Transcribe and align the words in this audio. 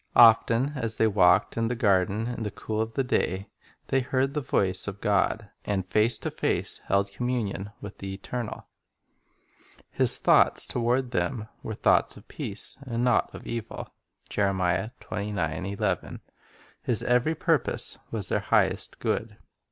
Often 0.15 0.71
as 0.77 0.97
they 0.97 1.05
walked 1.05 1.55
in 1.57 1.67
the 1.67 1.75
garden 1.75 2.25
in 2.25 2.41
the 2.41 2.49
cool 2.49 2.81
of 2.81 2.93
the 2.95 3.03
day 3.03 3.51
they 3.89 3.99
heard 3.99 4.33
the 4.33 4.41
voice 4.41 4.87
of 4.87 4.99
God, 4.99 5.51
and 5.63 5.85
face 5.85 6.17
to 6.17 6.31
face 6.31 6.79
held 6.87 7.11
communion 7.11 7.71
with 7.81 7.99
the 7.99 8.11
Eternal. 8.11 8.65
His 9.91 10.17
thoughts 10.17 10.65
toward 10.65 11.11
them 11.11 11.49
were 11.61 11.75
"thoughts 11.75 12.17
of 12.17 12.27
peace, 12.27 12.79
and 12.81 13.03
not 13.03 13.29
of 13.35 13.45
evil." 13.45 13.93
2 14.29 14.41
His 16.81 17.03
every 17.03 17.35
purpose 17.35 17.99
was 18.09 18.29
their 18.29 18.39
highest 18.39 18.97
good. 18.97 19.37